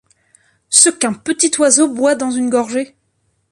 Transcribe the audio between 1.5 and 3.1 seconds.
oiseau boit dans une gorgée!